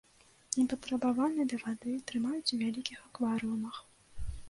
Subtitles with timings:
[0.59, 3.75] Непатрабавальны да вады, трымаюць у вялікіх акварыумах.